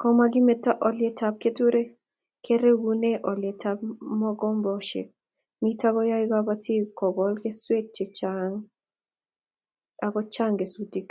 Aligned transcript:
Komokimeto 0.00 0.70
olyetab 0.88 1.34
keturek, 1.42 1.88
kerekune 2.44 3.12
olyetab 3.30 3.78
mogombesiek 4.20 5.08
nito 5.62 5.88
koyoei 5.94 6.26
kobotik 6.32 6.82
kokol 6.98 7.34
keswek 7.42 7.86
chechang 7.96 8.54
akochanga 10.06 10.58
kesutik 10.58 11.08